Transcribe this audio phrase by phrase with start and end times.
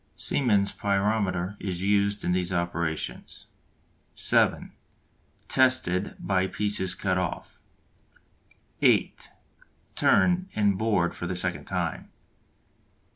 [0.15, 3.45] Siemens' pyrometer is used in these operations.
[4.15, 4.71] (7)
[5.47, 7.59] Tested by pieces cut off.
[8.81, 9.29] (8)
[9.93, 12.09] Turned and bored for the second time.